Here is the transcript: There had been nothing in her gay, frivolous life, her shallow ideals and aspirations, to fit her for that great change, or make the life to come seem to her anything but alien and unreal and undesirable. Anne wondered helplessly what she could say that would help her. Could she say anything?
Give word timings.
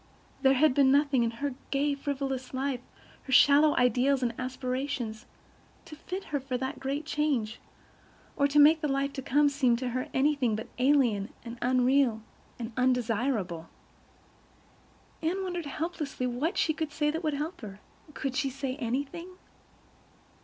There 0.41 0.55
had 0.55 0.73
been 0.73 0.91
nothing 0.91 1.21
in 1.23 1.29
her 1.29 1.53
gay, 1.69 1.93
frivolous 1.93 2.55
life, 2.55 2.79
her 3.25 3.31
shallow 3.31 3.77
ideals 3.77 4.23
and 4.23 4.33
aspirations, 4.39 5.27
to 5.85 5.95
fit 5.95 6.23
her 6.33 6.39
for 6.39 6.57
that 6.57 6.79
great 6.79 7.05
change, 7.05 7.59
or 8.35 8.47
make 8.55 8.81
the 8.81 8.87
life 8.87 9.13
to 9.13 9.21
come 9.21 9.47
seem 9.47 9.75
to 9.75 9.89
her 9.89 10.07
anything 10.11 10.55
but 10.55 10.69
alien 10.79 11.31
and 11.45 11.59
unreal 11.61 12.23
and 12.57 12.71
undesirable. 12.75 13.69
Anne 15.21 15.43
wondered 15.43 15.67
helplessly 15.67 16.25
what 16.25 16.57
she 16.57 16.73
could 16.73 16.91
say 16.91 17.11
that 17.11 17.23
would 17.23 17.35
help 17.35 17.61
her. 17.61 17.79
Could 18.15 18.35
she 18.35 18.49
say 18.49 18.77
anything? 18.77 19.29